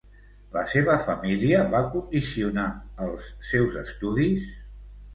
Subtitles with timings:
[0.53, 2.67] La seva família va condicionar
[3.09, 4.53] els seus estudis?